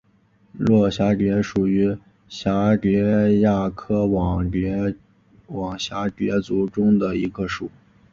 [0.53, 7.69] 络蛱蝶属是蛱蝶亚科网蛱蝶族中的一个属。